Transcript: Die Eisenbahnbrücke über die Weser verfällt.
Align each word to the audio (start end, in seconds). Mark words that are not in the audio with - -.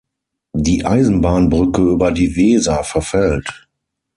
Die 0.55 0.83
Eisenbahnbrücke 0.83 1.83
über 1.83 2.11
die 2.11 2.35
Weser 2.35 2.83
verfällt. 2.83 3.67